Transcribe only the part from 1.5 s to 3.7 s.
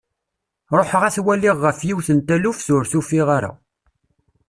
ɣef yiwet n taluft, ur t-ufiɣ ara.